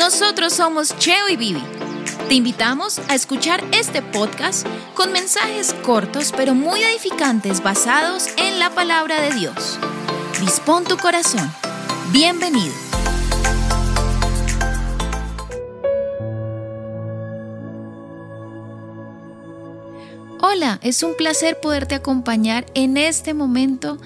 Nosotros 0.00 0.54
somos 0.54 0.96
Cheo 0.96 1.28
y 1.28 1.36
Vivi. 1.36 1.62
Te 2.26 2.34
invitamos 2.34 2.98
a 3.10 3.14
escuchar 3.14 3.62
este 3.70 4.00
podcast 4.00 4.66
con 4.94 5.12
mensajes 5.12 5.74
cortos 5.82 6.32
pero 6.34 6.54
muy 6.54 6.82
edificantes 6.82 7.62
basados 7.62 8.28
en 8.38 8.58
la 8.58 8.70
palabra 8.70 9.20
de 9.20 9.34
Dios. 9.34 9.78
Dispón 10.40 10.84
tu 10.84 10.96
corazón. 10.96 11.52
Bienvenido. 12.12 12.72
Hola, 20.40 20.78
es 20.82 21.02
un 21.02 21.14
placer 21.14 21.60
poderte 21.60 21.94
acompañar 21.94 22.64
en 22.72 22.96
este 22.96 23.34
momento 23.34 23.98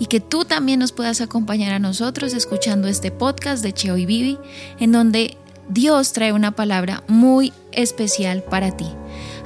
y 0.00 0.06
que 0.06 0.18
tú 0.18 0.46
también 0.46 0.80
nos 0.80 0.92
puedas 0.92 1.20
acompañar 1.20 1.74
a 1.74 1.78
nosotros 1.78 2.32
escuchando 2.32 2.88
este 2.88 3.10
podcast 3.10 3.62
de 3.62 3.74
Cheo 3.74 3.98
y 3.98 4.06
Vivi, 4.06 4.38
en 4.78 4.92
donde 4.92 5.36
Dios 5.70 6.12
trae 6.12 6.32
una 6.32 6.50
palabra 6.50 7.04
muy 7.06 7.52
especial 7.72 8.42
para 8.42 8.76
ti. 8.76 8.86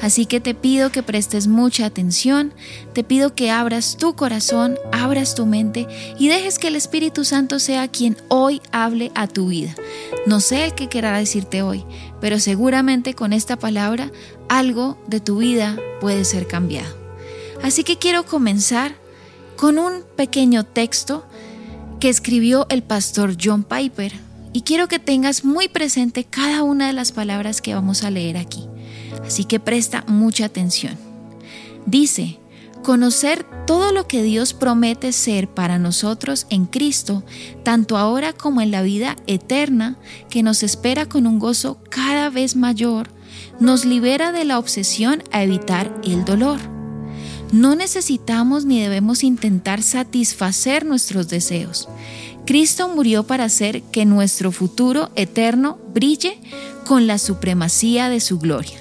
Así 0.00 0.26
que 0.26 0.40
te 0.40 0.54
pido 0.54 0.90
que 0.90 1.02
prestes 1.02 1.46
mucha 1.46 1.86
atención, 1.86 2.52
te 2.92 3.04
pido 3.04 3.34
que 3.34 3.50
abras 3.50 3.96
tu 3.96 4.14
corazón, 4.14 4.78
abras 4.92 5.34
tu 5.34 5.46
mente 5.46 5.86
y 6.18 6.28
dejes 6.28 6.58
que 6.58 6.68
el 6.68 6.76
Espíritu 6.76 7.24
Santo 7.24 7.58
sea 7.58 7.88
quien 7.88 8.16
hoy 8.28 8.60
hable 8.72 9.12
a 9.14 9.26
tu 9.26 9.48
vida. 9.48 9.74
No 10.26 10.40
sé 10.40 10.64
el 10.64 10.74
que 10.74 10.88
quiera 10.88 11.16
decirte 11.16 11.62
hoy, 11.62 11.84
pero 12.20 12.38
seguramente 12.38 13.14
con 13.14 13.32
esta 13.32 13.58
palabra 13.58 14.10
algo 14.48 14.98
de 15.06 15.20
tu 15.20 15.38
vida 15.38 15.76
puede 16.00 16.24
ser 16.24 16.46
cambiado. 16.46 16.96
Así 17.62 17.84
que 17.84 17.98
quiero 17.98 18.24
comenzar 18.24 18.94
con 19.56 19.78
un 19.78 20.02
pequeño 20.16 20.64
texto 20.64 21.24
que 22.00 22.08
escribió 22.08 22.66
el 22.68 22.82
pastor 22.82 23.36
John 23.42 23.62
Piper 23.62 24.12
y 24.54 24.62
quiero 24.62 24.86
que 24.88 25.00
tengas 25.00 25.44
muy 25.44 25.68
presente 25.68 26.24
cada 26.24 26.62
una 26.62 26.86
de 26.86 26.92
las 26.94 27.12
palabras 27.12 27.60
que 27.60 27.74
vamos 27.74 28.04
a 28.04 28.10
leer 28.10 28.38
aquí. 28.38 28.66
Así 29.26 29.44
que 29.44 29.58
presta 29.58 30.04
mucha 30.06 30.46
atención. 30.46 30.96
Dice, 31.86 32.38
conocer 32.84 33.44
todo 33.66 33.90
lo 33.90 34.06
que 34.06 34.22
Dios 34.22 34.54
promete 34.54 35.10
ser 35.12 35.48
para 35.48 35.80
nosotros 35.80 36.46
en 36.50 36.66
Cristo, 36.66 37.24
tanto 37.64 37.98
ahora 37.98 38.32
como 38.32 38.60
en 38.60 38.70
la 38.70 38.82
vida 38.82 39.16
eterna 39.26 39.96
que 40.30 40.44
nos 40.44 40.62
espera 40.62 41.06
con 41.06 41.26
un 41.26 41.40
gozo 41.40 41.80
cada 41.90 42.30
vez 42.30 42.54
mayor, 42.54 43.08
nos 43.58 43.84
libera 43.84 44.30
de 44.30 44.44
la 44.44 44.60
obsesión 44.60 45.24
a 45.32 45.42
evitar 45.42 45.92
el 46.04 46.24
dolor. 46.24 46.60
No 47.50 47.74
necesitamos 47.74 48.64
ni 48.64 48.80
debemos 48.80 49.24
intentar 49.24 49.82
satisfacer 49.82 50.84
nuestros 50.84 51.28
deseos. 51.28 51.88
Cristo 52.46 52.88
murió 52.88 53.22
para 53.22 53.44
hacer 53.44 53.82
que 53.84 54.04
nuestro 54.04 54.52
futuro 54.52 55.10
eterno 55.16 55.78
brille 55.94 56.38
con 56.86 57.06
la 57.06 57.18
supremacía 57.18 58.10
de 58.10 58.20
su 58.20 58.38
gloria. 58.38 58.78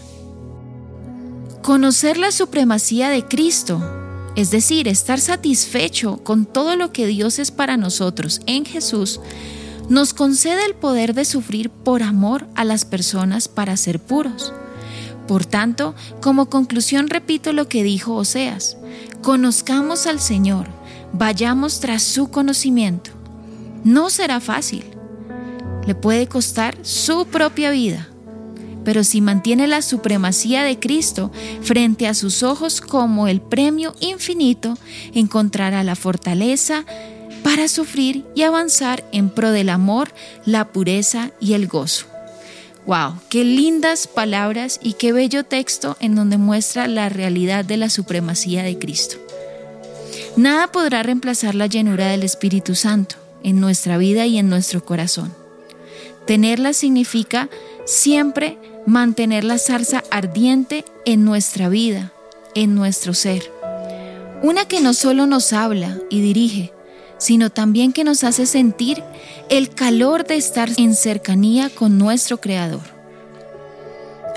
Conocer 1.61 2.17
la 2.17 2.31
supremacía 2.31 3.09
de 3.09 3.23
Cristo, 3.23 3.81
es 4.36 4.52
decir, 4.52 4.89
estar 4.89 5.20
satisfecho 5.20 6.17
con 6.17 6.45
todo 6.45 6.75
lo 6.75 6.92
que 6.92 7.08
Dios 7.08 7.39
es 7.39 7.52
para 7.52 7.78
nosotros 7.78 8.42
en 8.47 8.66
Jesús, 8.66 9.22
nos 9.88 10.14
concede 10.14 10.66
el 10.66 10.75
poder 10.75 11.14
de 11.14 11.23
sufrir 11.23 11.70
por 11.70 12.03
amor 12.03 12.48
a 12.55 12.66
las 12.66 12.83
personas 12.83 13.48
para 13.48 13.77
ser 13.77 14.00
puros. 14.00 14.53
Por 15.25 15.45
tanto, 15.45 15.95
como 16.22 16.50
conclusión 16.50 17.08
repito 17.08 17.53
lo 17.53 17.70
que 17.70 17.83
dijo 17.83 18.14
Oseas, 18.16 18.75
conozcamos 19.22 20.05
al 20.05 20.20
Señor, 20.20 20.67
vayamos 21.14 21.80
tras 21.80 22.03
su 22.03 22.30
conocimiento. 22.30 23.22
No 23.84 24.09
será 24.09 24.39
fácil, 24.39 24.84
le 25.86 25.95
puede 25.95 26.28
costar 26.28 26.78
su 26.81 27.26
propia 27.28 27.72
vida 27.72 28.08
pero 28.84 29.03
si 29.03 29.22
mantiene 29.22 29.67
la 29.67 29.81
supremacía 29.81 30.64
de 30.64 30.80
Cristo 30.80 31.32
frente 31.61 32.08
a 32.08 32.14
sus 32.14 32.43
ojos 32.43 32.82
como 32.82 33.27
el 33.27 33.42
premio 33.42 33.95
infinito, 33.99 34.77
encontrará 35.14 35.83
la 35.83 35.95
fortaleza 35.95 36.86
para 37.43 37.67
sufrir 37.67 38.26
y 38.36 38.43
avanzar 38.43 39.04
en 39.11 39.30
pro 39.30 39.52
del 39.52 39.70
amor, 39.70 40.14
la 40.45 40.72
pureza 40.72 41.32
y 41.39 41.54
el 41.54 41.67
gozo. 41.67 42.05
¡Wow! 42.86 43.16
¡Qué 43.30 43.45
lindas 43.45 44.08
palabras 44.08 44.80
y 44.82 44.93
qué 44.93 45.14
bello 45.14 45.45
texto 45.45 45.95
en 46.02 46.16
donde 46.16 46.38
muestra 46.38 46.88
la 46.88 47.08
realidad 47.08 47.64
de 47.64 47.77
la 47.77 47.89
supremacía 47.89 48.64
de 48.64 48.77
Cristo! 48.77 49.17
Nada 50.36 50.72
podrá 50.72 51.04
reemplazar 51.04 51.55
la 51.55 51.67
llenura 51.67 52.08
del 52.08 52.23
Espíritu 52.23 52.76
Santo 52.76 53.23
en 53.43 53.59
nuestra 53.59 53.98
vida 53.98 54.26
y 54.26 54.37
en 54.37 54.49
nuestro 54.49 54.83
corazón. 54.83 55.33
Tenerla 56.26 56.73
significa 56.73 57.49
siempre 57.86 58.58
mantener 58.86 59.43
la 59.43 59.58
zarza 59.58 60.04
ardiente 60.09 60.86
en 61.05 61.26
nuestra 61.26 61.70
vida, 61.70 62.11
en 62.55 62.76
nuestro 62.76 63.14
ser. 63.14 63.52
Una 64.42 64.65
que 64.65 64.81
no 64.81 64.93
solo 64.93 65.26
nos 65.26 65.54
habla 65.54 65.98
y 66.09 66.21
dirige, 66.21 66.73
sino 67.17 67.49
también 67.49 67.93
que 67.93 68.04
nos 68.04 68.23
hace 68.23 68.45
sentir 68.45 69.04
el 69.49 69.70
calor 69.70 70.25
de 70.25 70.36
estar 70.36 70.70
en 70.77 70.95
cercanía 70.95 71.70
con 71.70 71.98
nuestro 71.98 72.42
Creador. 72.42 72.81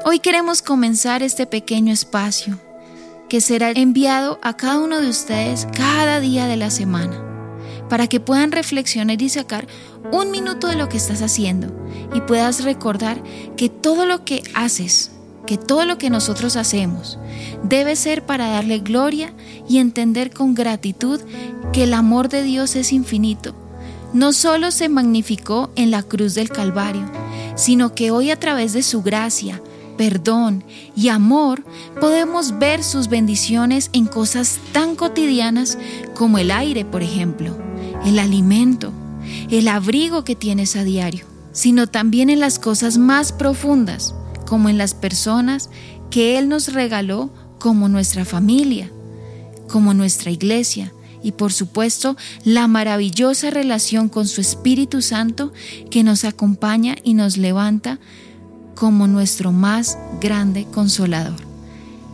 Hoy 0.05 0.21
queremos 0.21 0.63
comenzar 0.63 1.23
este 1.23 1.47
pequeño 1.47 1.93
espacio 1.93 2.61
que 3.29 3.41
será 3.41 3.71
enviado 3.71 4.39
a 4.43 4.57
cada 4.57 4.79
uno 4.79 5.01
de 5.01 5.09
ustedes 5.09 5.67
cada 5.77 6.21
día 6.21 6.47
de 6.47 6.57
la 6.57 6.71
semana 6.71 7.36
para 7.89 8.07
que 8.07 8.21
puedan 8.21 8.53
reflexionar 8.53 9.21
y 9.21 9.29
sacar 9.29 9.67
un 10.13 10.31
minuto 10.31 10.69
de 10.69 10.77
lo 10.77 10.89
que 10.89 10.97
estás 10.97 11.23
haciendo 11.23 11.69
y 12.15 12.21
puedas 12.21 12.65
recordar 12.65 13.23
que 13.57 13.69
todo 13.69 14.07
lo 14.07 14.25
que 14.25 14.43
haces, 14.55 15.13
que 15.47 15.57
todo 15.57 15.85
lo 15.85 15.99
que 15.99 16.11
nosotros 16.11 16.57
hacemos, 16.57 17.19
debe 17.63 17.97
ser 17.97 18.25
para 18.25 18.49
darle 18.49 18.79
gloria 18.79 19.33
y 19.69 19.79
entender 19.79 20.33
con 20.33 20.55
gratitud 20.55 21.21
que 21.73 21.85
el 21.85 21.95
amor 21.95 22.29
de 22.29 22.43
Dios 22.43 22.77
es 22.77 22.93
infinito. 22.93 23.55
No 24.13 24.33
solo 24.33 24.71
se 24.71 24.89
magnificó 24.89 25.71
en 25.77 25.91
la 25.91 26.03
cruz 26.03 26.35
del 26.35 26.49
Calvario, 26.49 27.05
sino 27.55 27.95
que 27.95 28.11
hoy 28.11 28.31
a 28.31 28.39
través 28.39 28.73
de 28.73 28.83
su 28.83 29.03
gracia, 29.03 29.61
perdón 29.97 30.63
y 30.95 31.09
amor 31.09 31.65
podemos 32.01 32.59
ver 32.59 32.85
sus 32.85 33.09
bendiciones 33.09 33.91
en 33.93 34.07
cosas 34.07 34.59
tan 34.73 34.95
cotidianas 34.95 35.79
como 36.15 36.39
el 36.39 36.51
aire, 36.51 36.85
por 36.85 37.03
ejemplo 37.03 37.66
el 38.07 38.19
alimento, 38.19 38.93
el 39.51 39.69
abrigo 39.69 40.25
que 40.25 40.37
tienes 40.37 40.77
a 40.77 40.85
diario, 40.85 41.27
sino 41.53 41.87
también 41.89 42.31
en 42.31 42.41
las 42.41 42.59
cosas 42.59 42.99
más 42.99 43.33
profundas, 43.33 44.15
como 44.47 44.69
en 44.69 44.79
las 44.79 44.95
personas 44.95 45.71
que 46.11 46.39
Él 46.39 46.49
nos 46.49 46.73
regaló 46.73 47.31
como 47.59 47.89
nuestra 47.89 48.25
familia, 48.25 48.91
como 49.69 49.93
nuestra 49.93 50.31
iglesia 50.31 50.93
y 51.23 51.33
por 51.33 51.53
supuesto 51.53 52.17
la 52.45 52.69
maravillosa 52.69 53.51
relación 53.51 54.09
con 54.09 54.29
su 54.29 54.41
Espíritu 54.41 55.03
Santo 55.03 55.53
que 55.91 56.05
nos 56.05 56.25
acompaña 56.25 56.95
y 57.03 57.15
nos 57.15 57.37
levanta 57.37 57.99
como 58.77 59.09
nuestro 59.09 59.51
más 59.51 59.99
grande 60.21 60.67
consolador. 60.73 61.41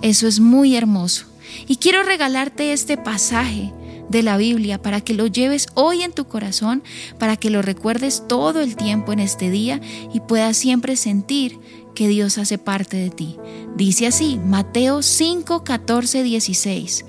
Eso 0.01 0.27
es 0.27 0.41
muy 0.41 0.77
hermoso. 0.77 1.27
Y 1.69 1.77
quiero 1.77 2.03
regalarte 2.03 2.73
este 2.73 2.97
pasaje 2.97 3.73
de 4.13 4.23
la 4.23 4.37
Biblia 4.37 4.81
para 4.81 5.01
que 5.01 5.15
lo 5.15 5.27
lleves 5.27 5.67
hoy 5.75 6.03
en 6.03 6.13
tu 6.13 6.27
corazón, 6.27 6.85
para 7.19 7.37
que 7.37 7.51
lo 7.51 7.63
recuerdes 7.63 8.23
todo 8.29 8.61
el 8.61 8.77
tiempo 8.77 9.13
en 9.13 9.19
este 9.19 9.51
día 9.51 9.81
y 10.15 10.21
puedas 10.21 10.57
siempre 10.57 10.95
sentir 10.95 11.59
que 11.97 12.07
Dios 12.07 12.39
hace 12.39 12.59
parte 12.59 12.97
de 12.97 13.11
ti. 13.11 13.37
Dice 13.77 14.07
así, 14.07 14.39
Mateo 14.47 15.03
5, 15.03 15.65
14, 15.65 16.23
16. 16.23 17.05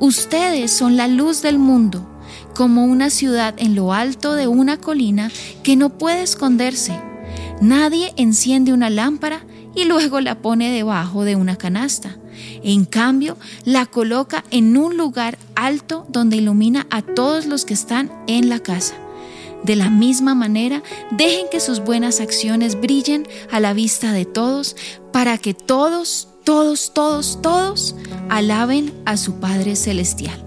Ustedes 0.00 0.72
son 0.72 0.96
la 0.96 1.06
luz 1.06 1.42
del 1.42 1.58
mundo, 1.58 2.08
como 2.54 2.84
una 2.84 3.10
ciudad 3.10 3.54
en 3.58 3.74
lo 3.76 3.92
alto 3.92 4.34
de 4.34 4.48
una 4.48 4.78
colina 4.78 5.30
que 5.62 5.76
no 5.76 5.96
puede 5.98 6.22
esconderse. 6.22 6.98
Nadie 7.60 8.12
enciende 8.16 8.72
una 8.72 8.90
lámpara 8.90 9.44
y 9.74 9.84
luego 9.84 10.20
la 10.20 10.40
pone 10.40 10.70
debajo 10.70 11.24
de 11.24 11.36
una 11.36 11.56
canasta 11.56 12.16
en 12.62 12.84
cambio, 12.84 13.36
la 13.64 13.86
coloca 13.86 14.44
en 14.50 14.76
un 14.76 14.96
lugar 14.96 15.38
alto 15.56 16.06
donde 16.08 16.36
ilumina 16.36 16.86
a 16.90 17.02
todos 17.02 17.46
los 17.46 17.64
que 17.64 17.74
están 17.74 18.12
en 18.28 18.48
la 18.48 18.60
casa. 18.60 18.94
De 19.64 19.74
la 19.74 19.90
misma 19.90 20.34
manera, 20.36 20.82
dejen 21.10 21.46
que 21.50 21.58
sus 21.58 21.80
buenas 21.80 22.20
acciones 22.20 22.80
brillen 22.80 23.26
a 23.50 23.58
la 23.58 23.72
vista 23.72 24.12
de 24.12 24.24
todos 24.24 24.76
para 25.12 25.38
que 25.38 25.54
todos, 25.54 26.28
todos, 26.44 26.94
todos, 26.94 27.40
todos 27.42 27.96
alaben 28.28 28.92
a 29.06 29.16
su 29.16 29.40
Padre 29.40 29.74
Celestial. 29.74 30.45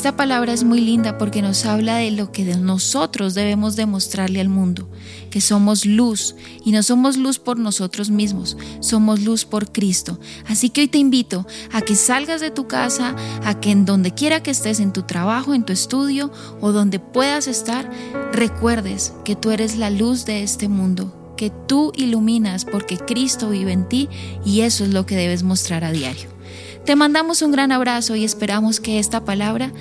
Esta 0.00 0.16
palabra 0.16 0.54
es 0.54 0.64
muy 0.64 0.80
linda 0.80 1.18
porque 1.18 1.42
nos 1.42 1.66
habla 1.66 1.96
de 1.96 2.10
lo 2.10 2.32
que 2.32 2.42
nosotros 2.56 3.34
debemos 3.34 3.76
demostrarle 3.76 4.40
al 4.40 4.48
mundo, 4.48 4.88
que 5.28 5.42
somos 5.42 5.84
luz 5.84 6.36
y 6.64 6.72
no 6.72 6.82
somos 6.82 7.18
luz 7.18 7.38
por 7.38 7.58
nosotros 7.58 8.08
mismos, 8.08 8.56
somos 8.80 9.20
luz 9.20 9.44
por 9.44 9.72
Cristo. 9.72 10.18
Así 10.48 10.70
que 10.70 10.80
hoy 10.80 10.88
te 10.88 10.96
invito 10.96 11.46
a 11.70 11.82
que 11.82 11.96
salgas 11.96 12.40
de 12.40 12.50
tu 12.50 12.66
casa, 12.66 13.14
a 13.44 13.60
que 13.60 13.72
en 13.72 13.84
donde 13.84 14.14
quiera 14.14 14.42
que 14.42 14.52
estés, 14.52 14.80
en 14.80 14.94
tu 14.94 15.02
trabajo, 15.02 15.52
en 15.52 15.66
tu 15.66 15.74
estudio 15.74 16.32
o 16.62 16.72
donde 16.72 16.98
puedas 16.98 17.46
estar, 17.46 17.90
recuerdes 18.32 19.12
que 19.26 19.36
tú 19.36 19.50
eres 19.50 19.76
la 19.76 19.90
luz 19.90 20.24
de 20.24 20.42
este 20.42 20.70
mundo 20.70 21.14
que 21.36 21.50
tú 21.50 21.90
iluminas 21.96 22.66
porque 22.66 22.98
Cristo 22.98 23.48
vive 23.48 23.72
en 23.72 23.88
ti 23.88 24.10
y 24.44 24.60
eso 24.60 24.84
es 24.84 24.90
lo 24.90 25.06
que 25.06 25.16
debes 25.16 25.42
mostrar 25.42 25.84
a 25.84 25.90
diario. 25.90 26.39
Te 26.84 26.96
mandamos 26.96 27.42
un 27.42 27.52
gran 27.52 27.72
abrazo 27.72 28.16
y 28.16 28.24
esperamos 28.24 28.80
que 28.80 28.98
esta 28.98 29.24
palabra 29.24 29.72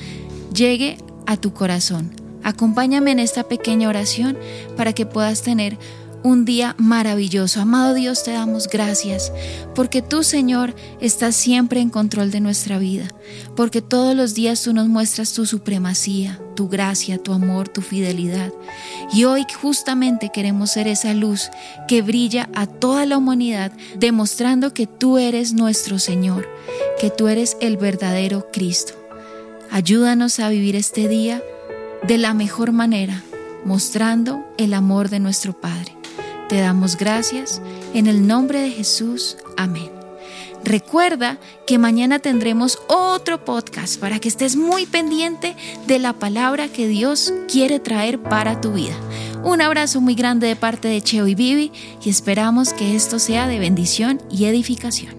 llegue 0.54 0.98
a 1.26 1.38
tu 1.38 1.54
corazón. 1.54 2.12
Acompáñame 2.44 3.12
en 3.12 3.20
esta 3.20 3.44
pequeña 3.44 3.90
oración 3.90 4.38
para 4.78 4.94
que 4.94 5.06
puedas 5.06 5.42
tener 5.42 5.78
un 6.24 6.46
día 6.46 6.76
maravilloso. 6.78 7.62
Amado 7.62 7.94
Dios, 7.94 8.24
te 8.24 8.32
damos 8.32 8.68
gracias 8.68 9.32
porque 9.76 10.02
tú, 10.02 10.24
Señor, 10.24 10.76
estás 11.00 11.36
siempre 11.36 11.80
en 11.80 11.90
control 11.90 12.32
de 12.32 12.40
nuestra 12.40 12.80
vida, 12.80 13.08
porque 13.56 13.82
todos 13.82 14.16
los 14.16 14.34
días 14.34 14.64
tú 14.64 14.74
nos 14.74 14.88
muestras 14.88 15.34
tu 15.34 15.46
supremacía, 15.46 16.40
tu 16.56 16.68
gracia, 16.68 17.18
tu 17.18 17.34
amor, 17.34 17.70
tu 17.70 17.82
fidelidad. 17.82 18.52
Y 19.14 19.24
hoy 19.24 19.46
justamente 19.62 20.32
queremos 20.34 20.72
ser 20.72 20.88
esa 20.88 21.14
luz 21.14 21.50
que 21.88 22.02
brilla 22.02 22.50
a 22.54 22.68
toda 22.68 23.06
la 23.06 23.18
humanidad, 23.18 23.72
demostrando 23.98 24.74
que 24.74 24.88
tú 24.88 25.18
eres 25.18 25.54
nuestro 25.54 26.00
Señor, 26.00 26.48
que 27.00 27.10
tú 27.10 27.28
eres 27.28 27.58
el 27.62 27.78
verdadero 27.78 28.48
Cristo. 28.52 28.94
Ayúdanos 29.72 30.40
a 30.40 30.50
vivir 30.50 30.76
este 30.76 31.08
día 31.08 31.44
de 32.08 32.18
la 32.18 32.34
mejor 32.34 32.72
manera, 32.72 33.24
mostrando 33.66 34.44
el 34.58 34.74
amor 34.74 35.10
de 35.10 35.20
nuestro 35.20 35.54
Padre. 35.54 35.99
Te 36.50 36.60
damos 36.60 36.98
gracias 36.98 37.62
en 37.94 38.08
el 38.08 38.26
nombre 38.26 38.60
de 38.60 38.72
Jesús. 38.72 39.38
Amén. 39.56 39.92
Recuerda 40.64 41.38
que 41.68 41.78
mañana 41.78 42.18
tendremos 42.18 42.80
otro 42.88 43.46
podcast 43.46 44.00
para 44.00 44.18
que 44.18 44.30
estés 44.30 44.56
muy 44.56 44.88
pendiente 44.88 45.56
de 45.86 46.00
la 46.00 46.14
palabra 46.14 46.68
que 46.68 46.88
Dios 46.88 47.32
quiere 47.48 47.80
traer 47.80 48.20
para 48.20 48.62
tu 48.62 48.74
vida. 48.74 48.96
Un 49.44 49.62
abrazo 49.62 50.02
muy 50.02 50.16
grande 50.16 50.48
de 50.48 50.56
parte 50.56 50.88
de 50.88 51.04
Cheo 51.04 51.28
y 51.28 51.36
Vivi 51.36 51.72
y 52.04 52.10
esperamos 52.10 52.74
que 52.74 52.96
esto 52.96 53.20
sea 53.20 53.48
de 53.48 53.60
bendición 53.60 54.20
y 54.32 54.46
edificación. 54.46 55.19